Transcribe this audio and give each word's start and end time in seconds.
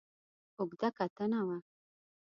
اوږده 0.57 0.89
کتنه 0.97 1.39
وه. 1.47 1.57